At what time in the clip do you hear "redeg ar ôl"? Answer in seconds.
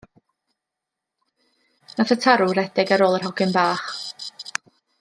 2.59-3.19